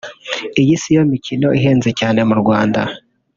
Iyi 0.61 0.75
si 0.81 0.89
yo 0.97 1.03
mikino 1.11 1.47
ihenze 1.57 1.89
cyane 1.99 2.19
mu 2.29 2.35
Rwanda 2.41 2.81
gusa 2.89 2.97